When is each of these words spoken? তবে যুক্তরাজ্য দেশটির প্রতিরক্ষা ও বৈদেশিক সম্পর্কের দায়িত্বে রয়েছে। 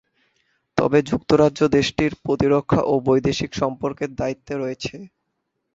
তবে 0.77 0.99
যুক্তরাজ্য 1.09 1.59
দেশটির 1.75 2.11
প্রতিরক্ষা 2.23 2.81
ও 2.83 3.03
বৈদেশিক 3.07 3.51
সম্পর্কের 3.61 4.09
দায়িত্বে 4.15 4.53
রয়েছে। 4.57 4.95